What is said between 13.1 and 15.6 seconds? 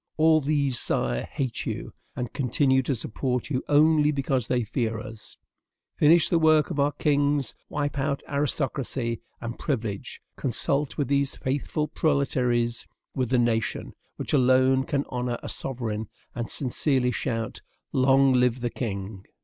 with the nation, which alone can honor a